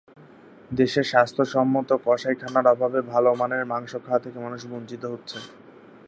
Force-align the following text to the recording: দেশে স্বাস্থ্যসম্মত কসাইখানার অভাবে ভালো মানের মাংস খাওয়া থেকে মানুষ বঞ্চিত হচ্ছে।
দেশে 0.71 1.01
স্বাস্থ্যসম্মত 1.03 1.89
কসাইখানার 2.05 2.65
অভাবে 2.67 2.99
ভালো 3.11 3.29
মানের 3.33 3.63
মাংস 3.65 3.91
খাওয়া 4.05 4.23
থেকে 4.25 4.37
মানুষ 4.39 4.61
বঞ্চিত 4.65 5.03
হচ্ছে। 5.05 5.37